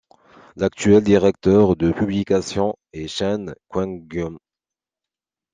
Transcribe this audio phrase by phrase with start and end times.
[0.55, 4.37] L'actuel directeur de publication est Chen Qingyun.